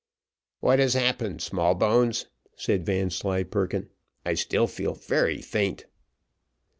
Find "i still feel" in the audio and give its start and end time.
4.25-4.95